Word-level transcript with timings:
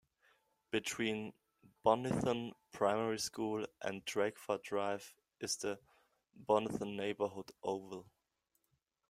Between 0.71 1.31
Bonython 1.85 2.53
Primary 2.71 3.19
School 3.19 3.67
and 3.83 4.03
Drakeford 4.05 4.63
Drive 4.63 5.13
is 5.41 5.57
the 5.57 5.77
Bonython 6.49 6.95
Neighbourhood 6.95 7.51
oval. 7.61 8.07